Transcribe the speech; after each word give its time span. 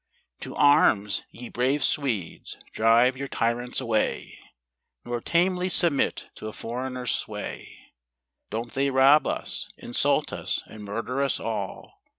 To 0.39 0.55
arms, 0.55 1.25
ye 1.29 1.49
brave 1.49 1.83
Swedes, 1.83 2.57
drive 2.71 3.15
your 3.17 3.27
tyrants 3.27 3.79
away, 3.79 4.39
Nor 5.05 5.21
tamely 5.21 5.69
submit 5.69 6.29
to 6.37 6.47
a 6.47 6.53
foreigner's 6.53 7.11
sway. 7.13 7.77
Don't 8.49 8.71
they 8.73 8.89
rob 8.89 9.27
us, 9.27 9.69
insult 9.77 10.33
us, 10.33 10.63
and 10.65 10.83
murder 10.83 11.21
us 11.21 11.39
all 11.39 12.01